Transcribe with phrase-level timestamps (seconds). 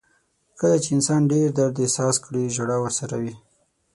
[0.59, 3.33] •کله چې انسان ډېر درد احساس کړي، ژړا ورسره وي.